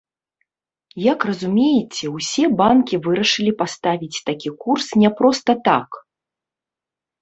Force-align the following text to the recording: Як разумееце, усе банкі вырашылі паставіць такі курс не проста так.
Як 1.11 1.19
разумееце, 1.31 2.05
усе 2.17 2.45
банкі 2.63 2.95
вырашылі 3.11 3.51
паставіць 3.63 4.13
такі 4.33 4.49
курс 4.67 4.85
не 5.07 5.17
проста 5.23 5.51
так. 5.73 5.89